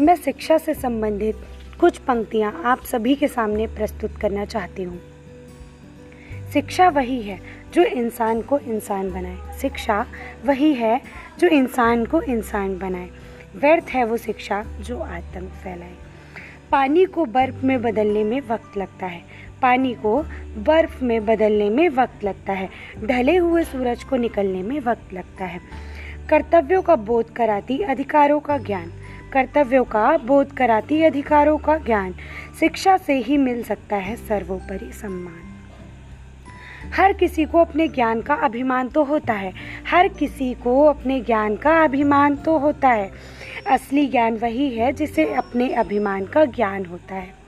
मैं 0.00 0.16
शिक्षा 0.16 0.58
से 0.58 0.74
संबंधित 0.74 1.36
कुछ 1.80 1.98
पंक्तियाँ 1.98 2.62
आप 2.64 2.84
सभी 2.84 3.14
के 3.14 3.28
सामने 3.28 3.66
प्रस्तुत 3.66 4.16
करना 4.16 4.44
चाहती 4.44 4.82
हूँ। 4.82 5.00
शिक्षा 6.52 6.88
वही 6.88 7.22
है 7.22 7.40
जो 7.74 7.82
इंसान 7.82 8.42
को 8.42 8.58
इंसान 8.58 9.10
बनाए। 9.10 9.58
शिक्षा 9.58 10.06
वही 10.44 10.74
है 10.74 11.00
जो 11.38 11.48
इंसान 11.48 12.04
को 12.04 12.22
इंसान 12.22 12.78
बनाए। 12.78 13.10
व्यर्थ 13.56 13.84
है 13.84 14.04
वो 14.04 14.16
शिक्षा 14.16 14.62
जो 14.62 14.98
आतंक 14.98 15.50
फैलाए। 15.50 15.94
पानी 16.70 17.04
को 17.04 17.24
बर्फ़ 17.24 17.66
में 17.66 17.82
बदलने 17.82 18.24
में 18.24 18.40
वक्त 18.40 18.78
लगता 18.78 19.06
है। 19.06 19.22
पानी 19.62 19.94
को 19.94 20.22
बर्फ़ 20.56 21.04
में 21.04 21.26
बदलने 21.26 21.70
में 21.70 21.88
वक्त 21.88 22.24
लगता 22.24 22.52
है। 22.52 22.68
ढले 23.04 23.36
हुए 23.36 23.64
सूरज 23.64 24.04
को 24.04 24.16
निकलने 24.16 24.62
में 24.62 24.80
वक्त 24.80 25.12
लगता 25.12 25.44
है। 25.44 25.60
कर्तव्यों 26.30 26.82
का 26.82 26.96
बोध 26.96 27.32
कराती 27.32 27.78
अधिकारों 27.78 28.40
का 28.40 28.58
ज्ञान। 28.58 28.92
कर्तव्यों 29.32 29.84
का 29.84 30.16
बोध 30.16 30.52
कराती 30.52 31.02
अधिकारों 31.02 31.58
का 31.58 31.76
ज्ञान, 31.76 32.14
शिक्षा 32.60 32.96
से 32.96 33.14
ही 33.14 33.36
मिल 33.36 33.62
सकता 33.62 33.96
है 33.96 34.16
सर्वोपरि 34.16 34.92
सम्मान। 34.92 35.40
हर 36.94 37.12
किसी 37.12 37.44
को 37.44 37.58
अपने 37.58 37.88
ज्ञान 37.88 38.20
का 38.20 38.34
अभिमान 38.34 38.88
तो 38.88 39.04
होता 39.04 39.32
है। 39.32 39.52
हर 39.90 40.08
किसी 40.08 40.54
को 40.54 40.84
अपने 40.84 41.20
ज्ञान 41.20 41.56
का 41.56 41.84
अभिमान 41.84 42.36
तो 42.36 42.58
होता 42.58 42.88
है। 42.88 43.10
असली 43.66 44.06
ज्ञान 44.06 44.36
वही 44.36 44.70
है 44.70 44.92
जिसे 44.92 45.34
अपने 45.34 45.74
अभिमान 45.74 46.24
का 46.24 46.44
ज्ञान 46.44 46.84
होता 46.84 47.14
है। 47.14 47.39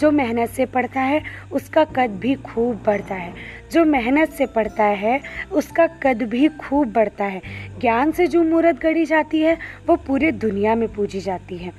जो 0.00 0.10
मेहनत 0.10 0.50
से 0.50 0.66
पढ़ता 0.66 1.00
है, 1.00 1.22
उसका 1.52 1.84
कद 1.84 2.10
भी 2.10 2.34
खूब 2.34 2.82
बढ़ता 2.86 3.14
है। 3.14 3.34
जो 3.72 3.84
मेहनत 3.84 4.28
से 4.28 4.46
पढ़ता 4.46 4.84
है, 4.84 5.20
उसका 5.52 5.86
कद 5.86 6.22
भी 6.22 6.48
खूब 6.48 6.92
बढ़ता 6.92 7.24
है। 7.24 7.42
ज्ञान 7.80 8.12
से 8.12 8.26
जो 8.26 8.42
मूर्त 8.42 8.82
गढ़ी 8.82 9.04
जाती 9.04 9.40
है, 9.40 9.58
वो 9.86 9.96
पूरे 9.96 10.32
दुनिया 10.32 10.74
में 10.74 10.88
पूजी 10.88 11.20
जाती 11.20 11.56
है। 11.58 11.72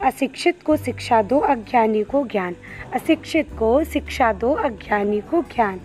अशिक्षित 0.00 0.62
को 0.62 0.76
शिक्षा 0.76 1.22
दो, 1.22 1.38
अज्ञानी 1.38 2.02
को 2.02 2.26
ज्ञान। 2.26 2.56
अशिक्षित 2.94 3.48
को 3.58 3.84
शिक्षा 3.84 4.32
दो, 4.32 4.52
अज्ञानी 4.52 5.20
को 5.20 5.42
ज्ञान। 5.42 5.80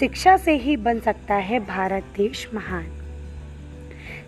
शिक्षा 0.00 0.36
से 0.36 0.52
ही 0.52 0.76
बन 0.76 1.00
सकता 1.00 1.34
है 1.34 1.60
भारत 1.60 2.02
देश 2.02 2.50
महान। 2.54 3.05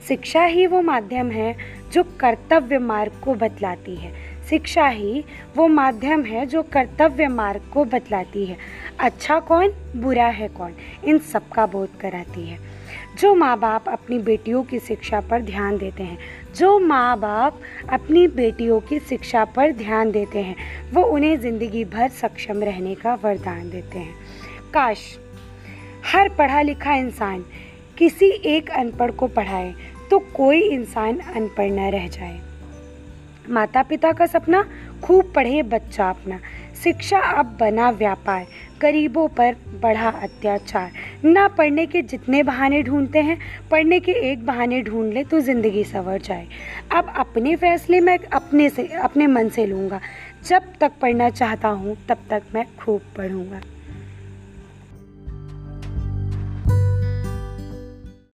शिक्षा 0.06 0.44
ही 0.44 0.66
वो 0.66 0.80
माध्यम 0.82 1.30
है 1.30 1.54
जो 1.92 2.02
कर्तव्य 2.20 2.78
मार्ग 2.78 3.20
को 3.24 3.34
बतलाती 3.34 3.96
है। 3.96 4.12
शिक्षा 4.50 4.86
ही 4.86 5.24
वो 5.56 5.66
माध्यम 5.68 6.24
है 6.24 6.46
जो 6.46 6.62
कर्तव्य 6.62 7.26
मार्ग 7.28 7.70
को 7.72 7.84
बतलाती 7.84 8.44
है। 8.46 8.56
अच्छा 9.00 9.38
कौन, 9.40 9.72
बुरा 9.96 10.26
है 10.26 10.48
कौन, 10.48 10.74
इन 11.04 11.18
सब 11.18 11.48
का 11.48 11.66
बोध 11.66 11.98
कराती 12.00 12.46
है। 12.46 12.58
जो 13.20 13.34
माँ 13.34 13.58
बाप 13.58 13.88
अपनी 13.88 14.18
बेटियों 14.18 14.62
की 14.62 14.78
शिक्षा 14.78 15.20
पर 15.20 15.42
ध्यान 15.42 15.78
देते 15.78 16.02
हैं, 16.02 16.18
जो 16.56 16.78
माँ 16.78 17.18
बाप 17.18 17.60
अपनी 17.90 18.26
बेटियों 18.28 18.80
की 18.80 18.98
शिक्षा 18.98 19.44
पर 19.44 19.72
ध्यान 19.72 20.10
देते 20.10 20.38
हैं, 20.38 20.56
वो 20.92 21.02
उन्हें 21.04 21.38
ज़िंदगी 21.40 21.84
भर 21.84 22.08
सक्षम 22.08 22.62
रहने 22.62 22.94
का 22.94 23.14
वरदान 23.14 23.70
देते 23.70 23.98
हैं। 23.98 24.14
काश, 24.74 25.18
हर 26.06 26.28
पढ़ा 26.28 26.62
लिखा 26.62 26.94
इंसान 26.94 27.44
किसी 27.98 28.26
एक 28.46 28.70
अनपढ़ 28.70 29.10
को 29.10 29.26
पढ़ाए 29.26 29.74
तो 30.10 30.18
कोई 30.34 30.60
इंसान 30.62 31.18
अनपढ़ 31.18 31.70
न 31.70 31.90
रह 31.90 32.06
जाए। 32.08 32.38
माता 33.50 33.82
पिता 33.82 34.12
का 34.12 34.26
सपना, 34.26 34.64
खूब 35.02 35.32
पढ़े 35.36 35.62
बच्चा 35.62 36.08
अपना। 36.10 36.38
शिक्षा 36.82 37.18
अब 37.18 37.56
बना 37.60 37.90
व्यापार, 37.90 38.46
गरीबों 38.80 39.26
पर 39.28 39.56
बढ़ा 39.82 40.08
अत्याचार। 40.08 40.90
ना 41.24 41.46
पढ़ने 41.48 41.86
के 41.86 42.02
जितने 42.02 42.42
बहाने 42.42 42.82
ढूंढते 42.82 43.18
हैं, 43.18 43.38
पढ़ने 43.70 43.98
के 44.00 44.12
एक 44.30 44.44
बहाने 44.46 44.82
ढूंढ 44.82 45.12
ले 45.12 45.24
तो 45.24 45.40
ज़िंदगी 45.40 45.84
सवर 45.84 46.18
जाए। 46.18 46.46
अब 46.92 47.12
अपने 47.16 47.56
फैसले 47.56 48.00
मैं 48.00 48.18
अपने 48.18 48.68
से, 48.70 48.86
अपने 48.86 49.26
मन 49.26 49.48
से 49.48 49.66
लूँगा। 49.66 50.00
जब 50.46 50.72
तक 50.80 50.92
पढ़ना 51.02 51.30
चाहता 51.30 51.68
हूँ, 51.68 51.96
तब 52.08 52.18
तक 52.30 52.42
मैं 52.54 52.64
खूब 52.78 53.00
पढ़ूँगा। 53.16 53.60